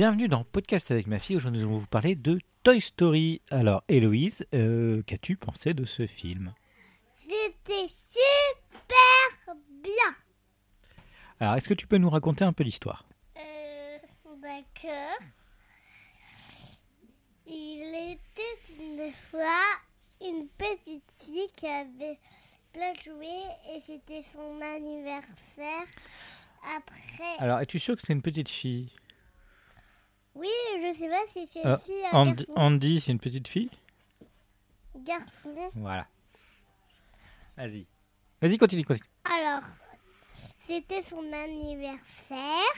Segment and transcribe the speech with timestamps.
[0.00, 1.36] Bienvenue dans Podcast avec ma fille.
[1.36, 3.42] Aujourd'hui, nous allons vous parler de Toy Story.
[3.50, 6.54] Alors, Héloïse, euh, qu'as-tu pensé de ce film?
[7.16, 10.14] C'était super bien.
[11.38, 13.04] Alors, est-ce que tu peux nous raconter un peu l'histoire?
[13.36, 13.98] Euh,
[14.40, 15.18] D'accord.
[17.46, 19.60] Il était une fois
[20.22, 22.18] une petite fille qui avait
[22.72, 25.84] plein de jouets et c'était son anniversaire.
[26.74, 28.90] Après, Alors, es-tu sûr que c'est une petite fille?
[30.34, 30.48] Oui,
[30.82, 32.52] je sais pas si c'est Euh, une fille ou un Andy, garçon.
[32.60, 33.70] Andy, c'est une petite fille?
[34.96, 35.70] Garçon.
[35.74, 36.06] Voilà.
[37.56, 37.86] Vas-y.
[38.40, 39.08] Vas-y, continue, continue.
[39.24, 39.62] Alors,
[40.66, 42.74] c'était son anniversaire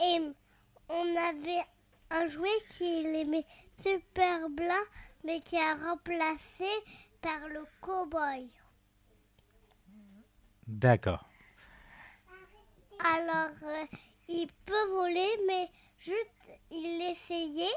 [0.00, 0.20] et
[0.88, 1.62] on avait
[2.10, 3.46] un jouet qu'il aimait
[3.80, 4.80] super bien,
[5.24, 6.68] mais qui a remplacé
[7.20, 8.48] par le cow-boy.
[10.66, 11.28] D'accord.
[13.04, 13.84] Alors, euh,
[14.28, 16.30] il peut voler, mais juste,
[16.70, 17.76] il essayait,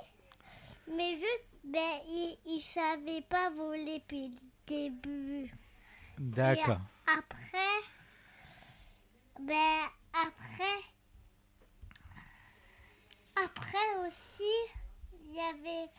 [0.88, 5.54] mais juste, ben, il, il savait pas voler depuis le début.
[6.18, 6.80] D'accord.
[7.18, 7.82] Après,
[9.40, 10.84] ben après,
[13.36, 14.54] après aussi,
[15.14, 15.90] il y avait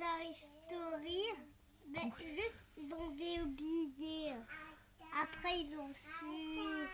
[0.00, 1.22] dans Story,
[1.88, 4.32] ben, juste ils ont oublié.
[5.22, 6.88] Après ils ont su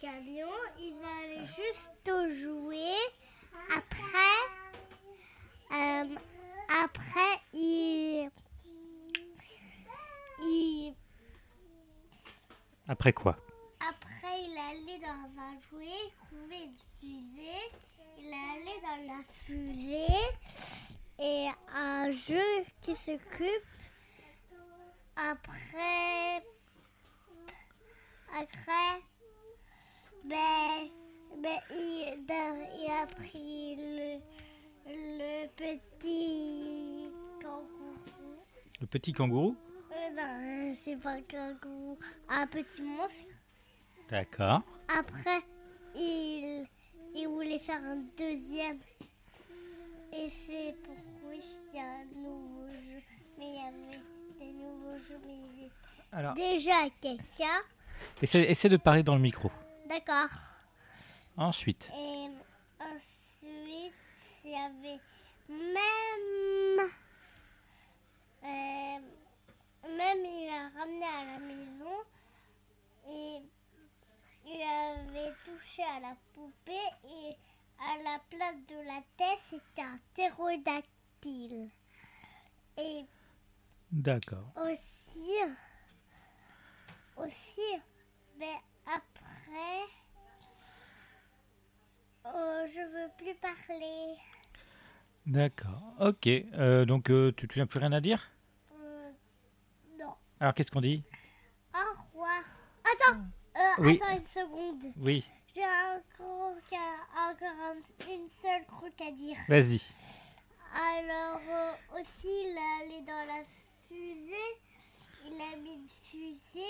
[0.00, 2.94] camion, ils allaient juste jouer.
[3.74, 4.40] Après,
[5.72, 6.14] euh,
[6.84, 8.30] après, ils,
[10.42, 10.94] ils-
[12.88, 13.36] Après quoi?
[13.88, 17.70] Après, il allait dans un jouet, il trouvait une fusée.
[18.18, 20.20] Il allait dans la fusée
[21.20, 23.66] et un jeu qui s'occupe.
[25.16, 26.42] Après,
[28.32, 29.02] après,
[30.24, 30.88] ben,
[31.42, 32.24] ben, il,
[32.80, 34.18] il a pris le,
[34.86, 37.10] le petit
[37.42, 38.40] kangourou.
[38.80, 39.56] Le petit kangourou
[39.92, 41.98] Euh, non, c'est pas un kangourou,
[42.28, 43.14] un petit monstre.
[44.08, 44.62] D'accord.
[44.88, 45.42] Après,
[45.94, 46.66] il,
[47.14, 48.78] il voulait faire un deuxième.
[50.12, 51.09] Et c'est pourquoi
[56.12, 57.60] Alors, déjà quelqu'un.
[58.22, 59.50] essaie, essaie de parler dans le micro.
[59.88, 60.28] D'accord.
[61.36, 61.90] Ensuite.
[61.96, 62.28] Et
[62.80, 63.94] ensuite,
[64.44, 65.00] il y avait
[65.48, 66.88] même.
[68.44, 68.98] euh,
[69.96, 71.96] même il a ramené à la maison
[73.08, 73.40] et
[74.46, 76.72] il avait touché à la poupée
[77.04, 77.36] et
[77.80, 81.70] à la place de la tête, c'était un ptérodactyle.
[82.76, 83.04] Et
[83.90, 84.52] D'accord.
[84.56, 85.30] aussi,
[87.30, 87.80] aussi,
[88.38, 88.54] mais
[88.86, 89.86] après,
[92.24, 94.14] oh, je veux plus parler.
[95.26, 95.94] D'accord.
[96.00, 96.26] Ok.
[96.26, 98.30] Euh, donc, euh, tu n'as plus rien à dire?
[98.80, 99.10] Euh,
[99.98, 100.14] non.
[100.40, 101.04] Alors, qu'est-ce qu'on dit?
[101.74, 102.42] Au revoir.
[102.84, 103.20] Attends,
[103.56, 104.00] euh, Oui.
[104.02, 104.82] attends une seconde.
[104.96, 105.24] Oui.
[105.54, 109.36] J'ai encore, qu'à- encore un- une seule truc à dire.
[109.48, 109.80] Vas-y.
[110.72, 113.42] Alors euh, aussi, il est allé dans la
[113.88, 114.60] fusée.
[115.26, 116.60] Il a mis une fusée.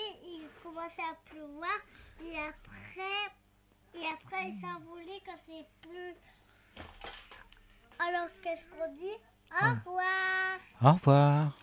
[0.81, 1.77] Il commençait à pleuvoir.
[2.23, 3.33] Et après,
[3.93, 6.15] et après, il envolé quand c'est plus.
[7.99, 9.13] Alors qu'est-ce qu'on dit?
[9.51, 9.69] Au Ah.
[9.85, 10.57] revoir.
[10.81, 11.53] Au revoir.